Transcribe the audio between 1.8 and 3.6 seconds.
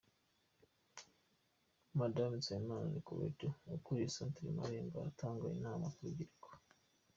Mme Nsabimana Nicolette,